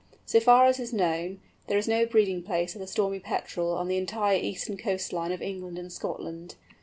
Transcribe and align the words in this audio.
So 0.25 0.39
far 0.39 0.65
as 0.65 0.79
is 0.79 0.91
known, 0.91 1.41
there 1.67 1.77
is 1.77 1.87
no 1.87 2.07
breeding 2.07 2.41
place 2.41 2.73
of 2.73 2.81
the 2.81 2.87
Stormy 2.87 3.19
Petrel 3.19 3.71
on 3.75 3.87
the 3.87 3.97
entire 3.97 4.35
eastern 4.39 4.75
coast 4.75 5.13
line 5.13 5.31
of 5.31 5.43
England 5.43 5.77
and 5.77 5.93
Scotland. 5.93 6.55